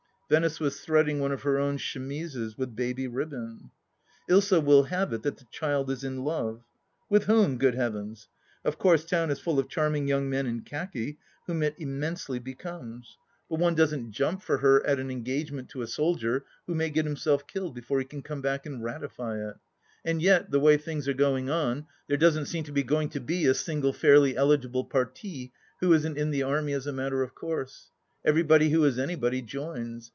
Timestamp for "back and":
18.41-18.81